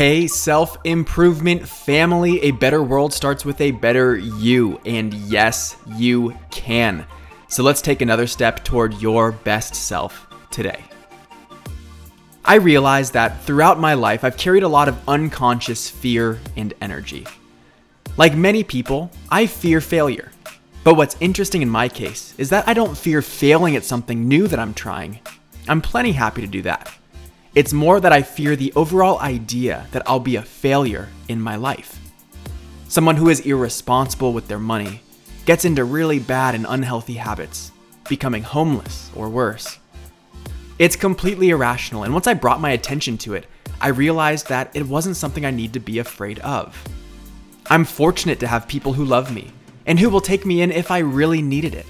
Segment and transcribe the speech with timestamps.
[0.00, 4.80] Hey, self improvement family, a better world starts with a better you.
[4.86, 7.04] And yes, you can.
[7.48, 10.82] So let's take another step toward your best self today.
[12.46, 17.26] I realize that throughout my life, I've carried a lot of unconscious fear and energy.
[18.16, 20.32] Like many people, I fear failure.
[20.82, 24.48] But what's interesting in my case is that I don't fear failing at something new
[24.48, 25.20] that I'm trying.
[25.68, 26.90] I'm plenty happy to do that.
[27.52, 31.56] It's more that I fear the overall idea that I'll be a failure in my
[31.56, 31.98] life.
[32.86, 35.02] Someone who is irresponsible with their money,
[35.46, 37.72] gets into really bad and unhealthy habits,
[38.08, 39.80] becoming homeless or worse.
[40.78, 43.46] It's completely irrational, and once I brought my attention to it,
[43.80, 46.80] I realized that it wasn't something I need to be afraid of.
[47.66, 49.50] I'm fortunate to have people who love me
[49.86, 51.86] and who will take me in if I really needed it.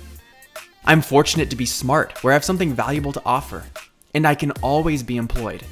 [0.86, 3.64] I'm fortunate to be smart, where I have something valuable to offer,
[4.14, 5.62] and I can always be employed.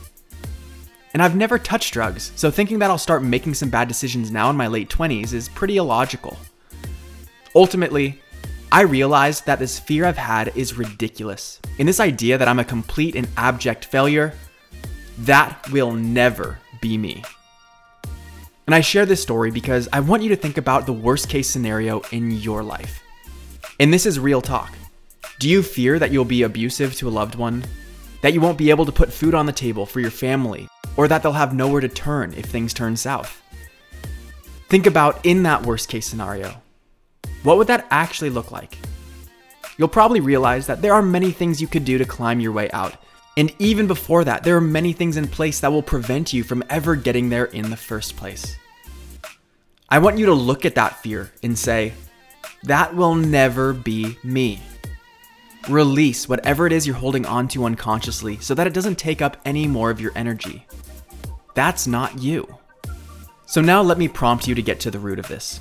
[1.15, 4.51] And I've never touched drugs, so thinking that I'll start making some bad decisions now
[4.51, 6.37] in my late 20s is pretty illogical.
[7.54, 8.21] Ultimately,
[8.71, 11.59] I realized that this fear I've had is ridiculous.
[11.79, 14.35] And this idea that I'm a complete and abject failure,
[15.21, 17.23] that will never be me.
[18.66, 21.49] And I share this story because I want you to think about the worst case
[21.49, 23.02] scenario in your life.
[23.80, 24.74] And this is real talk.
[25.38, 27.65] Do you fear that you'll be abusive to a loved one?
[28.23, 30.69] That you won't be able to put food on the table for your family?
[30.97, 33.43] Or that they'll have nowhere to turn if things turn south?
[34.69, 36.55] Think about in that worst case scenario.
[37.43, 38.77] What would that actually look like?
[39.77, 42.69] You'll probably realize that there are many things you could do to climb your way
[42.73, 42.96] out.
[43.37, 46.65] And even before that, there are many things in place that will prevent you from
[46.69, 48.57] ever getting there in the first place.
[49.89, 51.93] I want you to look at that fear and say,
[52.65, 54.61] that will never be me.
[55.69, 59.66] Release whatever it is you're holding onto unconsciously so that it doesn't take up any
[59.66, 60.66] more of your energy.
[61.55, 62.59] That's not you.
[63.45, 65.61] So now let me prompt you to get to the root of this.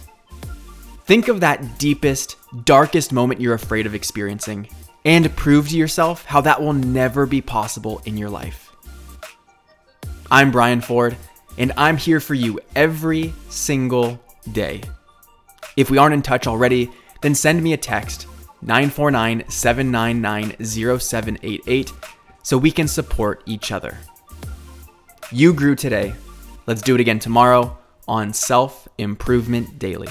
[1.05, 4.69] Think of that deepest, darkest moment you're afraid of experiencing
[5.03, 8.71] and prove to yourself how that will never be possible in your life.
[10.31, 11.17] I'm Brian Ford,
[11.57, 14.21] and I'm here for you every single
[14.53, 14.83] day.
[15.75, 16.91] If we aren't in touch already,
[17.21, 18.27] then send me a text
[18.61, 20.55] 949 799
[20.99, 21.93] 0788
[22.43, 23.97] so we can support each other.
[25.31, 26.15] You grew today.
[26.65, 30.09] Let's do it again tomorrow on Self Improvement Daily.